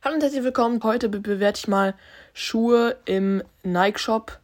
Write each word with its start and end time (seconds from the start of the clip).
Hallo 0.00 0.14
und 0.14 0.22
herzlich 0.22 0.44
willkommen. 0.44 0.80
Heute 0.84 1.08
be 1.08 1.18
bewerte 1.18 1.58
ich 1.58 1.66
mal 1.66 1.92
Schuhe 2.32 2.96
im 3.04 3.42
Nike 3.64 3.98
Shop. 3.98 4.38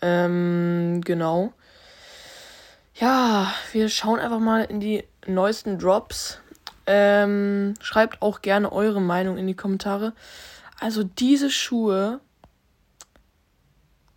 Ähm, 0.00 1.02
genau. 1.04 1.52
Ja, 2.94 3.52
wir 3.72 3.90
schauen 3.90 4.18
einfach 4.18 4.38
mal 4.38 4.64
in 4.64 4.80
die 4.80 5.04
neuesten 5.26 5.78
Drops. 5.78 6.38
Ähm, 6.86 7.74
schreibt 7.82 8.22
auch 8.22 8.40
gerne 8.40 8.72
eure 8.72 9.02
Meinung 9.02 9.36
in 9.36 9.46
die 9.46 9.54
Kommentare. 9.54 10.14
Also 10.80 11.04
diese 11.04 11.50
Schuhe. 11.50 12.20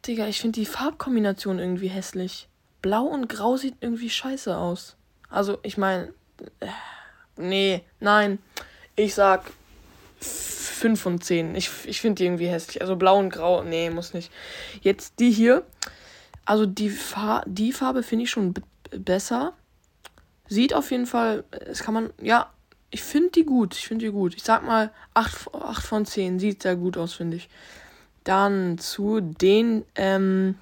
Digga, 0.06 0.28
ich 0.28 0.40
finde 0.40 0.58
die 0.58 0.66
Farbkombination 0.66 1.60
irgendwie 1.60 1.90
hässlich. 1.90 2.48
Blau 2.82 3.04
und 3.04 3.28
Grau 3.28 3.58
sieht 3.58 3.76
irgendwie 3.82 4.10
scheiße 4.10 4.56
aus. 4.56 4.96
Also, 5.30 5.58
ich 5.64 5.78
meine. 5.78 6.14
Äh, 6.62 6.68
nee, 7.36 7.84
nein. 8.00 8.40
Ich 8.96 9.16
sag 9.16 9.52
5 10.78 11.00
von 11.00 11.22
10. 11.22 11.56
Ich, 11.56 11.70
ich 11.86 12.02
finde 12.02 12.16
die 12.16 12.26
irgendwie 12.26 12.48
hässlich. 12.48 12.82
Also 12.82 12.96
blau 12.96 13.18
und 13.18 13.30
grau, 13.30 13.64
nee, 13.64 13.90
muss 13.90 14.14
nicht. 14.14 14.32
Jetzt 14.82 15.20
die 15.20 15.32
hier. 15.32 15.64
Also 16.46 16.66
die, 16.66 16.90
Fa 16.90 17.44
die 17.46 17.74
Farbe 17.74 18.04
finde 18.04 18.24
ich 18.24 18.30
schon 18.30 18.54
besser. 18.92 19.54
Sieht 20.48 20.74
auf 20.74 20.92
jeden 20.92 21.06
Fall, 21.06 21.44
es 21.52 21.84
kann 21.84 21.94
man, 21.94 22.10
ja, 22.22 22.52
ich 22.90 23.04
finde 23.04 23.32
die 23.32 23.46
gut. 23.46 23.76
Ich 23.76 23.88
finde 23.88 24.06
die 24.06 24.12
gut. 24.12 24.36
Ich 24.36 24.44
sag 24.44 24.66
mal 24.66 24.92
8, 25.14 25.54
8 25.54 25.86
von 25.86 26.06
10. 26.06 26.40
Sieht 26.40 26.64
sehr 26.64 26.76
gut 26.76 26.98
aus, 26.98 27.14
finde 27.14 27.38
ich. 27.38 27.50
Dann 28.24 28.78
zu 28.78 29.20
den 29.20 29.84
ähm, 29.96 30.56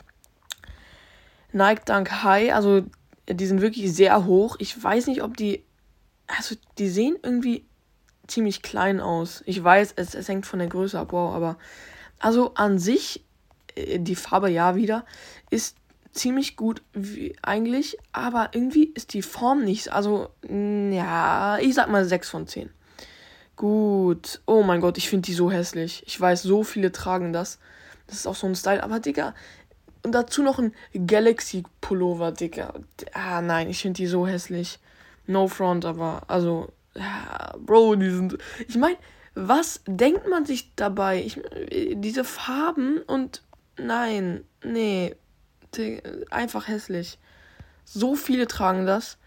Nike 1.52 1.86
Dunk 1.86 2.23
High. 2.23 2.54
Also 2.54 2.84
die 3.30 3.45
sind 3.45 3.62
wirklich 3.62 3.94
sehr 3.94 4.26
hoch. 4.26 4.56
Ich 4.59 4.82
weiß 4.82 5.08
nicht, 5.08 5.22
ob 5.22 5.38
die, 5.38 5.64
also 6.28 6.56
die 6.78 6.90
sehen 6.90 7.18
irgendwie 7.22 7.66
ziemlich 8.28 8.62
klein 8.62 9.00
aus. 9.00 9.44
Ich 9.46 9.64
weiß, 9.64 9.94
es, 9.96 10.16
es 10.16 10.28
hängt 10.28 10.46
von 10.46 10.60
der 10.60 10.68
Größe 10.68 11.00
ab, 11.00 11.12
wow, 11.12 11.34
aber 11.34 11.58
also 12.20 12.54
an 12.56 12.80
sich, 12.80 13.24
äh, 13.76 14.00
die 14.00 14.16
Farbe 14.16 14.50
ja 14.50 14.76
wieder, 14.76 15.06
ist 15.50 15.78
ziemlich 16.12 16.56
gut 16.56 16.82
wie, 16.94 17.36
eigentlich, 17.42 17.98
aber 18.14 18.50
irgendwie 18.54 18.86
ist 18.86 19.14
die 19.14 19.22
Form 19.22 19.64
nicht, 19.64 19.92
also 19.92 20.30
ja, 20.50 21.58
ich 21.59 21.73
sag 21.73 21.90
mal 21.90 22.06
6 22.06 22.30
von 22.30 22.48
10. 22.48 22.70
Gut. 23.56 24.42
Oh 24.45 24.64
mein 24.64 24.82
Gott, 24.82 24.98
ich 24.98 25.10
finde 25.10 25.28
die 25.28 25.34
so 25.34 25.50
hässlich. 25.50 26.04
Ich 26.06 26.20
weiß, 26.20 26.44
so 26.44 26.64
viele 26.64 26.92
tragen 26.92 27.32
das. 27.32 27.60
Das 28.08 28.17
ist 28.17 28.28
auch 28.28 28.36
so 28.36 28.48
ein 28.48 28.56
Style, 28.56 28.84
aber 28.84 29.00
Digga, 29.00 29.34
und 30.04 30.12
dazu 30.12 30.44
noch 30.44 30.60
ein 30.60 30.73
Galaxy 31.08 31.64
Pullover, 31.82 32.32
Digga. 32.32 32.73
Ah, 33.14 33.42
nein, 33.42 33.70
ich 33.70 33.82
finde 33.82 33.98
die 33.98 34.08
so 34.08 34.28
hässlich. 34.28 34.80
No 35.26 35.48
front, 35.48 35.86
aber 35.86 36.23
also 36.28 36.72
ja, 36.98 37.56
Bro, 37.58 37.96
die 37.96 38.10
sind. 38.10 38.38
Ich 38.68 38.78
meine, 38.78 38.98
was 39.34 39.82
denkt 39.86 40.28
man 40.30 40.46
sich 40.46 40.74
dabei? 40.76 41.24
Ich, 41.24 41.42
diese 41.96 42.24
Farben 42.24 43.00
und. 43.00 43.42
Nein, 43.78 44.46
nee. 44.64 45.16
Einfach 46.30 46.70
hässlich. 46.70 47.20
So 47.84 48.16
viele 48.16 48.48
tragen 48.48 48.86
das. 48.86 49.18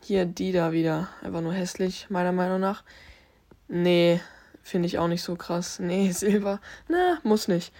Hier, 0.00 0.24
die 0.24 0.52
da 0.52 0.72
wieder. 0.72 1.08
Einfach 1.22 1.42
nur 1.42 1.52
hässlich, 1.52 2.06
meiner 2.08 2.32
Meinung 2.32 2.60
nach. 2.60 2.82
Nee, 3.68 4.20
finde 4.62 4.86
ich 4.86 4.98
auch 4.98 5.08
nicht 5.08 5.22
so 5.22 5.36
krass. 5.36 5.78
Nee, 5.78 6.10
Silber. 6.12 6.60
Na, 6.88 7.18
muss 7.22 7.48
nicht. 7.48 7.72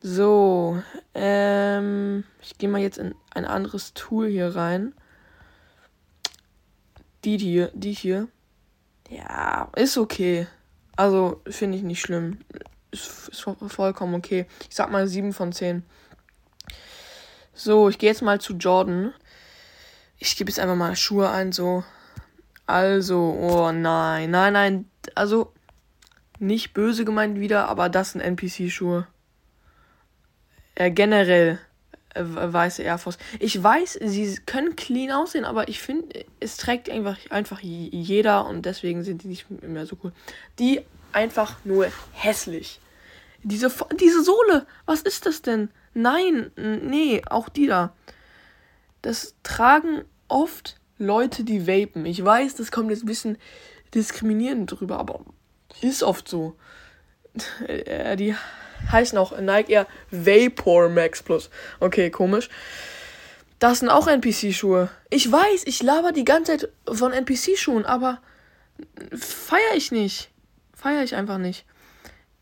So, 0.00 0.82
ähm, 1.14 2.24
ich 2.42 2.58
gehe 2.58 2.68
mal 2.68 2.80
jetzt 2.80 2.98
in 2.98 3.14
ein 3.34 3.44
anderes 3.44 3.94
Tool 3.94 4.28
hier 4.28 4.54
rein. 4.54 4.94
Die 7.24 7.38
hier, 7.38 7.70
die 7.72 7.92
hier. 7.92 8.28
Ja, 9.08 9.70
ist 9.76 9.98
okay. 9.98 10.46
Also, 10.96 11.42
finde 11.48 11.78
ich 11.78 11.84
nicht 11.84 12.00
schlimm. 12.00 12.38
Ist, 12.90 13.28
ist 13.28 13.46
vollkommen 13.68 14.14
okay. 14.14 14.46
Ich 14.68 14.76
sag 14.76 14.90
mal 14.90 15.06
7 15.06 15.32
von 15.32 15.52
10. 15.52 15.84
So, 17.52 17.88
ich 17.88 17.98
gehe 17.98 18.10
jetzt 18.10 18.22
mal 18.22 18.40
zu 18.40 18.54
Jordan. 18.54 19.12
Ich 20.18 20.36
gebe 20.36 20.50
jetzt 20.50 20.58
einfach 20.58 20.76
mal 20.76 20.96
Schuhe 20.96 21.30
ein, 21.30 21.52
so. 21.52 21.84
Also, 22.66 23.18
oh 23.18 23.72
nein, 23.72 24.30
nein, 24.30 24.52
nein. 24.52 24.90
Also, 25.14 25.52
nicht 26.38 26.74
böse 26.74 27.04
gemeint 27.04 27.38
wieder, 27.38 27.68
aber 27.68 27.88
das 27.88 28.12
sind 28.12 28.20
NPC-Schuhe. 28.22 29.06
Äh, 30.74 30.90
generell 30.90 31.60
weiße 32.14 32.82
Air 32.82 32.98
Force. 32.98 33.18
Ich 33.40 33.60
weiß, 33.62 33.98
sie 34.02 34.36
können 34.46 34.76
clean 34.76 35.10
aussehen, 35.10 35.44
aber 35.44 35.68
ich 35.68 35.80
finde, 35.80 36.24
es 36.40 36.56
trägt 36.56 36.88
einfach, 36.90 37.18
einfach 37.30 37.60
jeder 37.60 38.46
und 38.46 38.66
deswegen 38.66 39.02
sind 39.02 39.22
die 39.22 39.28
nicht 39.28 39.50
mehr 39.62 39.86
so 39.86 39.96
cool. 40.02 40.12
Die 40.58 40.80
einfach 41.12 41.56
nur 41.64 41.88
hässlich. 42.12 42.80
Diese, 43.42 43.70
diese 44.00 44.22
Sohle, 44.22 44.66
was 44.86 45.02
ist 45.02 45.26
das 45.26 45.42
denn? 45.42 45.70
Nein, 45.92 46.50
nee, 46.56 47.22
auch 47.28 47.48
die 47.48 47.66
da. 47.66 47.94
Das 49.02 49.34
tragen 49.42 50.04
oft 50.28 50.80
Leute, 50.98 51.44
die 51.44 51.66
vapen. 51.66 52.06
Ich 52.06 52.24
weiß, 52.24 52.54
das 52.54 52.72
kommt 52.72 52.90
jetzt 52.90 53.02
ein 53.02 53.06
bisschen 53.06 53.38
diskriminierend 53.94 54.70
drüber, 54.70 54.98
aber 54.98 55.20
ist 55.80 56.02
oft 56.02 56.28
so. 56.28 56.56
Äh, 57.66 58.14
die 58.14 58.36
heißen 58.90 59.18
auch 59.18 59.38
Nike 59.38 59.70
Air 59.70 59.86
Vapor 60.10 60.88
Max 60.88 61.22
Plus. 61.22 61.50
Okay, 61.80 62.10
komisch. 62.10 62.48
Das 63.58 63.78
sind 63.80 63.88
auch 63.88 64.06
NPC-Schuhe. 64.06 64.90
Ich 65.10 65.30
weiß, 65.30 65.64
ich 65.66 65.82
laber 65.82 66.12
die 66.12 66.24
ganze 66.24 66.58
Zeit 66.58 66.68
von 66.86 67.12
NPC-Schuhen, 67.12 67.86
aber 67.86 68.18
feiere 69.16 69.76
ich 69.76 69.92
nicht. 69.92 70.30
Feiere 70.74 71.02
ich 71.02 71.14
einfach 71.14 71.38
nicht. 71.38 71.64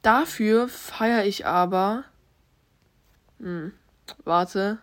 Dafür 0.02 0.68
feiere 0.68 1.24
ich 1.24 1.46
aber. 1.46 2.04
Hm, 3.38 3.72
warte. 4.24 4.78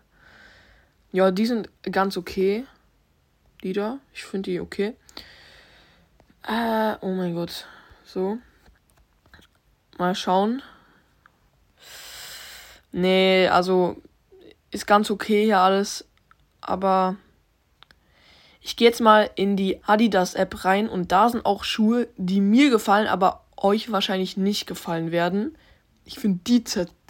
Ja, 1.12 1.32
die 1.32 1.46
sind 1.46 1.70
ganz 1.92 2.16
okay. 2.16 2.66
Die 3.64 3.74
da. 3.74 4.00
Ich 4.14 4.24
finde 4.24 4.52
die 4.52 4.60
okay. 4.60 4.96
Äh, 6.48 6.96
oh 7.02 7.14
mein 7.14 7.36
Gott. 7.36 7.66
So. 8.06 8.38
Mal 9.98 10.16
schauen. 10.16 10.62
Nee, 12.92 13.48
also 13.48 14.02
ist 14.72 14.88
ganz 14.88 15.12
okay 15.12 15.46
hier 15.46 15.60
alles. 15.60 16.06
Aber 16.62 17.16
ich 18.62 18.76
gehe 18.76 18.88
jetzt 18.88 19.02
mal 19.02 19.30
in 19.36 19.56
die 19.56 19.84
Adidas-App 19.84 20.66
rein 20.66 20.90
und 20.90 21.12
da 21.12 21.30
sind 21.30 21.46
auch 21.46 21.64
Schuhe, 21.64 22.08
die 22.18 22.42
mir 22.42 22.70
gefallen, 22.70 23.08
aber 23.08 23.46
euch 23.58 23.92
wahrscheinlich 23.92 24.38
nicht 24.38 24.68
gefallen 24.68 25.12
werden. 25.12 25.58
Ich 26.06 26.18
finde 26.18 26.40
die 26.46 26.64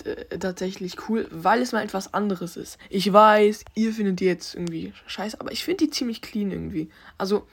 äh, 0.03 0.37
tatsächlich 0.39 1.09
cool, 1.09 1.27
weil 1.31 1.61
es 1.61 1.71
mal 1.71 1.83
etwas 1.83 2.13
anderes 2.13 2.57
ist. 2.57 2.77
Ich 2.89 3.11
weiß, 3.11 3.63
ihr 3.75 3.93
findet 3.93 4.19
die 4.19 4.25
jetzt 4.25 4.55
irgendwie 4.55 4.93
scheiße, 5.07 5.39
aber 5.39 5.51
ich 5.51 5.63
finde 5.63 5.85
die 5.85 5.91
ziemlich 5.91 6.21
clean 6.21 6.51
irgendwie. 6.51 6.89
Also, 7.17 7.47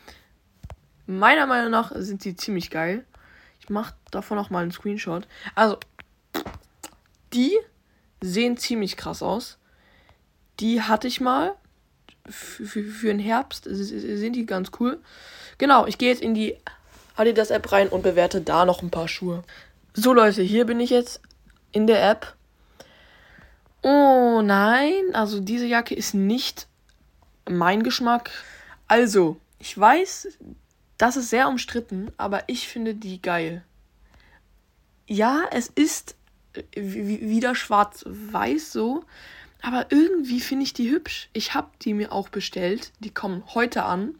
meiner 1.06 1.46
Meinung 1.46 1.70
nach 1.70 1.92
sind 1.94 2.24
die 2.24 2.34
ziemlich 2.34 2.70
geil. 2.70 3.04
Ich 3.60 3.70
mache 3.70 3.94
davon 4.10 4.38
auch 4.38 4.50
mal 4.50 4.62
einen 4.62 4.72
Screenshot. 4.72 5.28
Also, 5.54 5.78
die 7.32 7.56
sehen 8.20 8.56
ziemlich 8.56 8.96
krass 8.96 9.22
aus. 9.22 9.58
Die 10.60 10.82
hatte 10.82 11.08
ich 11.08 11.20
mal. 11.20 11.54
Für, 12.28 12.64
für, 12.64 12.82
für 12.82 13.06
den 13.08 13.18
Herbst 13.18 13.64
sind 13.64 14.32
die 14.32 14.46
ganz 14.46 14.70
cool. 14.80 15.00
Genau, 15.58 15.86
ich 15.86 15.98
gehe 15.98 16.10
jetzt 16.10 16.22
in 16.22 16.34
die 16.34 16.56
Adidas 17.14 17.50
App 17.50 17.70
rein 17.72 17.88
und 17.88 18.02
bewerte 18.02 18.40
da 18.40 18.64
noch 18.64 18.82
ein 18.82 18.90
paar 18.90 19.08
Schuhe. 19.08 19.42
So 19.94 20.12
Leute, 20.12 20.42
hier 20.42 20.66
bin 20.66 20.80
ich 20.80 20.90
jetzt 20.90 21.20
in 21.72 21.86
der 21.86 22.08
App. 22.08 22.34
Oh 23.82 24.42
nein, 24.42 25.14
also 25.14 25.40
diese 25.40 25.66
Jacke 25.66 25.94
ist 25.94 26.14
nicht 26.14 26.66
mein 27.48 27.82
Geschmack. 27.82 28.30
Also, 28.88 29.36
ich 29.58 29.78
weiß, 29.78 30.28
das 30.98 31.16
ist 31.16 31.30
sehr 31.30 31.48
umstritten, 31.48 32.10
aber 32.16 32.44
ich 32.48 32.68
finde 32.68 32.94
die 32.94 33.22
geil. 33.22 33.64
Ja, 35.06 35.44
es 35.52 35.68
ist 35.68 36.16
wieder 36.74 37.54
schwarz-weiß 37.54 38.72
so. 38.72 39.04
Aber 39.62 39.86
irgendwie 39.90 40.40
finde 40.40 40.64
ich 40.64 40.74
die 40.74 40.90
hübsch. 40.90 41.28
Ich 41.32 41.54
habe 41.54 41.68
die 41.82 41.94
mir 41.94 42.12
auch 42.12 42.28
bestellt. 42.28 42.92
Die 43.00 43.10
kommen 43.10 43.42
heute 43.54 43.84
an. 43.84 44.14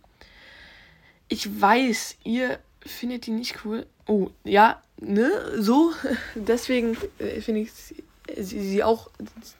Ich 1.29 1.61
weiß, 1.61 2.17
ihr 2.25 2.59
findet 2.85 3.27
die 3.27 3.33
nicht 3.33 3.65
cool. 3.65 3.87
Oh, 4.07 4.31
ja, 4.45 4.83
ne, 5.01 5.31
so. 5.59 5.93
Deswegen 6.35 6.97
äh, 7.19 7.41
finde 7.41 7.63
ich 7.63 7.73
sie, 7.73 8.05
sie 8.37 8.83
auch 8.83 9.11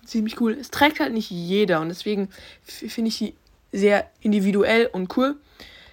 ziemlich 0.05 0.41
cool. 0.41 0.53
Es 0.53 0.71
trägt 0.71 1.01
halt 1.01 1.13
nicht 1.13 1.31
jeder 1.31 1.81
und 1.81 1.89
deswegen 1.89 2.29
finde 2.63 3.09
ich 3.09 3.17
sie 3.17 3.35
sehr 3.73 4.11
individuell 4.21 4.87
und 4.87 5.17
cool. 5.17 5.37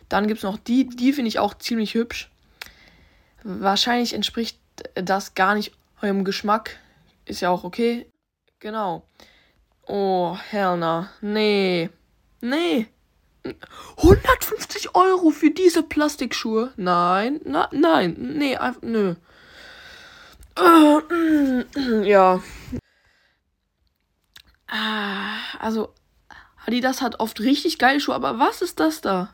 Dann 0.09 0.27
gibt 0.27 0.39
es 0.39 0.43
noch 0.43 0.57
die, 0.57 0.87
die 0.87 1.13
finde 1.13 1.29
ich 1.29 1.39
auch 1.39 1.53
ziemlich 1.53 1.93
hübsch. 1.93 2.29
Wahrscheinlich 3.43 4.13
entspricht 4.13 4.57
das 4.95 5.35
gar 5.35 5.55
nicht 5.55 5.71
eurem 6.03 6.23
Geschmack. 6.23 6.77
Ist 7.25 7.41
ja 7.41 7.49
auch 7.49 7.63
okay. 7.63 8.05
Genau. 8.59 9.07
Oh, 9.87 10.37
Herner. 10.49 11.09
Nee. 11.21 11.89
Nee. 12.41 12.87
150 13.97 14.95
Euro 14.95 15.29
für 15.31 15.51
diese 15.51 15.83
Plastikschuhe? 15.83 16.71
Nein. 16.77 17.41
Na, 17.45 17.69
nein. 17.71 18.15
Nee, 18.17 18.55
einfach, 18.57 18.81
nö. 18.81 19.15
Äh, 20.57 22.09
ja. 22.09 22.41
Ah, 24.67 25.37
also, 25.59 25.93
Adidas 26.65 27.01
hat 27.01 27.19
oft 27.19 27.39
richtig 27.39 27.77
geile 27.79 27.99
Schuhe, 27.99 28.15
aber 28.15 28.39
was 28.39 28.61
ist 28.61 28.79
das 28.79 29.01
da? 29.01 29.33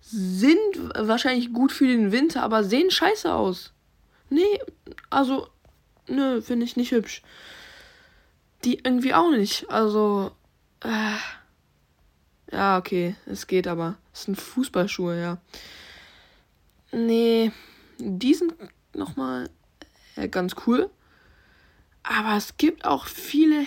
Sind 0.00 0.76
wahrscheinlich 0.94 1.52
gut 1.52 1.72
für 1.72 1.86
den 1.86 2.12
Winter, 2.12 2.42
aber 2.42 2.62
sehen 2.62 2.90
scheiße 2.90 3.32
aus. 3.32 3.72
Nee, 4.30 4.60
also, 5.10 5.48
nö, 6.08 6.40
finde 6.40 6.64
ich 6.64 6.76
nicht 6.76 6.92
hübsch. 6.92 7.22
Die 8.64 8.80
irgendwie 8.82 9.14
auch 9.14 9.30
nicht. 9.30 9.68
Also, 9.70 10.32
äh, 10.82 11.16
ja, 12.52 12.78
okay, 12.78 13.16
es 13.26 13.46
geht 13.46 13.66
aber. 13.66 13.96
Es 14.12 14.24
sind 14.24 14.40
Fußballschuhe, 14.40 15.20
ja. 15.20 15.38
Nee, 16.92 17.52
die 17.98 18.34
sind 18.34 18.54
nochmal 18.94 19.50
äh, 20.16 20.28
ganz 20.28 20.54
cool. 20.66 20.90
Aber 22.02 22.36
es 22.36 22.56
gibt 22.56 22.84
auch 22.84 23.06
viele. 23.06 23.66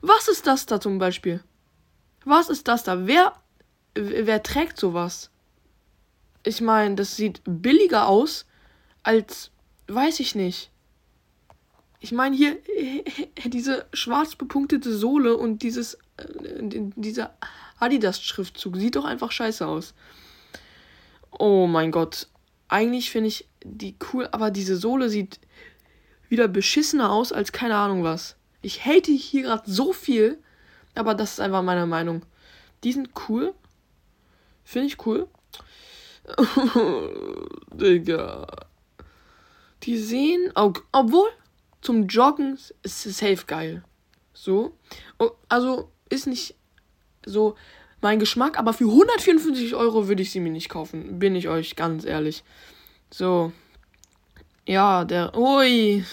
Was 0.00 0.28
ist 0.28 0.46
das 0.46 0.66
da 0.66 0.80
zum 0.80 0.98
Beispiel? 0.98 1.42
Was 2.24 2.50
ist 2.50 2.68
das 2.68 2.84
da? 2.84 3.06
Wer, 3.06 3.32
wer 3.94 4.42
trägt 4.42 4.78
sowas? 4.78 5.30
Ich 6.44 6.60
meine, 6.60 6.94
das 6.94 7.16
sieht 7.16 7.40
billiger 7.44 8.06
aus 8.06 8.46
als, 9.02 9.50
weiß 9.86 10.20
ich 10.20 10.34
nicht. 10.34 10.70
Ich 12.00 12.12
meine 12.12 12.36
hier 12.36 12.56
diese 13.44 13.86
schwarz 13.92 14.36
bepunktete 14.36 14.96
Sohle 14.96 15.36
und 15.36 15.62
dieses 15.62 15.94
äh, 16.16 16.62
dieser 16.96 17.34
Adidas 17.78 18.22
Schriftzug 18.22 18.76
sieht 18.76 18.96
doch 18.96 19.04
einfach 19.04 19.32
scheiße 19.32 19.66
aus. 19.66 19.94
Oh 21.30 21.66
mein 21.66 21.90
Gott, 21.90 22.28
eigentlich 22.68 23.10
finde 23.10 23.28
ich 23.28 23.48
die 23.64 23.96
cool, 24.12 24.28
aber 24.32 24.50
diese 24.50 24.76
Sohle 24.76 25.08
sieht 25.08 25.40
wieder 26.28 26.48
beschissener 26.48 27.10
aus 27.10 27.32
als 27.32 27.52
keine 27.52 27.76
Ahnung 27.76 28.04
was. 28.04 28.36
Ich 28.62 28.84
hate 28.84 29.12
hier 29.12 29.42
gerade 29.42 29.70
so 29.70 29.92
viel, 29.92 30.38
aber 30.94 31.14
das 31.14 31.32
ist 31.32 31.40
einfach 31.40 31.62
meine 31.62 31.86
Meinung. 31.86 32.22
Die 32.84 32.92
sind 32.92 33.10
cool. 33.28 33.54
Finde 34.64 34.88
ich 34.88 35.06
cool. 35.06 35.28
Digga. 37.72 38.46
Die 39.84 39.96
sehen, 39.96 40.52
obwohl 40.54 41.28
zum 41.80 42.06
Joggen 42.06 42.58
ist 42.82 43.06
es 43.06 43.18
safe 43.18 43.44
geil. 43.46 43.82
So. 44.32 44.76
Also 45.48 45.90
ist 46.08 46.26
nicht 46.26 46.54
so 47.24 47.56
mein 48.00 48.18
Geschmack, 48.18 48.58
aber 48.58 48.72
für 48.72 48.84
154 48.84 49.74
Euro 49.74 50.08
würde 50.08 50.22
ich 50.22 50.30
sie 50.30 50.40
mir 50.40 50.52
nicht 50.52 50.68
kaufen. 50.68 51.18
Bin 51.18 51.34
ich 51.34 51.48
euch 51.48 51.76
ganz 51.76 52.04
ehrlich. 52.04 52.44
So. 53.10 53.52
Ja, 54.66 55.04
der. 55.04 55.36
Ui. 55.36 56.04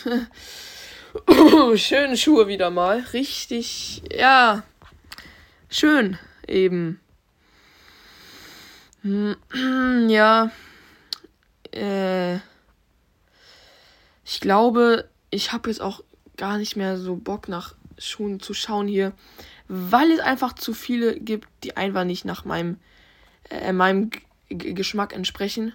Schöne 1.76 2.18
Schuhe 2.18 2.48
wieder 2.48 2.72
mal. 2.72 3.00
Richtig. 3.14 4.02
Ja. 4.12 4.64
Schön. 5.70 6.18
Eben. 6.48 7.00
Ja. 10.08 10.52
Äh. 11.72 12.36
Ich 14.24 14.40
glaube, 14.40 15.08
ich 15.30 15.52
habe 15.52 15.70
jetzt 15.70 15.82
auch 15.82 16.04
gar 16.38 16.58
nicht 16.58 16.76
mehr 16.76 16.98
so 16.98 17.16
Bock 17.16 17.48
nach 17.48 17.76
Schuhen 17.98 18.40
zu 18.40 18.54
schauen 18.54 18.88
hier, 18.88 19.14
weil 19.68 20.12
es 20.12 20.20
einfach 20.20 20.54
zu 20.54 20.74
viele 20.74 21.20
gibt, 21.20 21.48
die 21.64 21.78
einfach 21.78 22.04
nicht 22.04 22.26
nach 22.26 22.46
meinem, 22.46 22.78
äh, 23.50 23.74
meinem 23.74 24.10
G 24.10 24.22
Geschmack 24.74 25.14
entsprechen. 25.14 25.74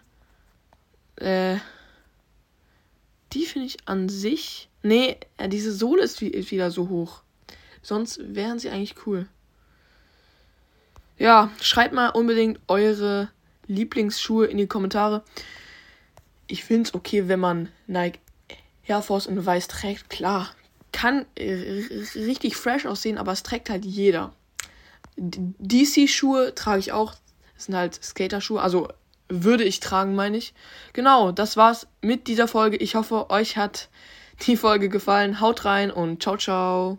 Äh, 1.16 1.56
die 3.32 3.46
finde 3.46 3.66
ich 3.66 3.78
an 3.86 4.08
sich. 4.08 4.68
Nee, 4.82 5.16
äh, 5.36 5.48
diese 5.48 5.72
Sohle 5.72 6.02
ist, 6.02 6.22
ist 6.22 6.50
wieder 6.50 6.70
so 6.70 6.88
hoch. 6.88 7.22
Sonst 7.82 8.20
wären 8.22 8.58
sie 8.58 8.70
eigentlich 8.70 9.06
cool. 9.06 9.26
Ja, 11.18 11.50
schreibt 11.60 11.94
mal 11.94 12.08
unbedingt 12.08 12.60
eure 12.68 13.30
Lieblingsschuhe 13.66 14.46
in 14.46 14.58
die 14.58 14.66
Kommentare. 14.66 15.22
Ich 16.46 16.64
finde 16.64 16.88
es 16.88 16.94
okay, 16.94 17.28
wenn 17.28 17.40
man 17.40 17.68
Nike 17.86 18.20
Air 18.90 19.02
Force 19.02 19.26
in 19.26 19.44
weiß 19.44 19.68
trägt. 19.68 20.10
Klar, 20.10 20.50
kann 20.92 21.24
richtig 21.38 22.56
fresh 22.56 22.86
aussehen, 22.86 23.18
aber 23.18 23.32
es 23.32 23.42
trägt 23.42 23.70
halt 23.70 23.84
jeder. 23.84 24.32
DC-Schuhe 25.16 26.54
trage 26.54 26.80
ich 26.80 26.92
auch. 26.92 27.14
Das 27.54 27.66
sind 27.66 27.76
halt 27.76 28.02
Skater-Schuhe. 28.02 28.60
Also 28.60 28.88
würde 29.28 29.64
ich 29.64 29.80
tragen, 29.80 30.14
meine 30.14 30.36
ich. 30.36 30.54
Genau, 30.92 31.30
das 31.30 31.56
war's 31.56 31.86
mit 32.00 32.26
dieser 32.26 32.48
Folge. 32.48 32.76
Ich 32.76 32.94
hoffe, 32.94 33.30
euch 33.30 33.56
hat 33.56 33.88
die 34.46 34.56
Folge 34.56 34.88
gefallen. 34.88 35.40
Haut 35.40 35.64
rein 35.64 35.90
und 35.90 36.22
ciao, 36.22 36.36
ciao. 36.36 36.98